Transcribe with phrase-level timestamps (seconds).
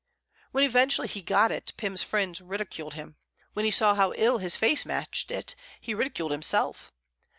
[0.51, 3.17] When eventually he got it, Pym's friends ridiculed him.
[3.53, 6.91] When he saw how ill his face matched it he ridiculed himself.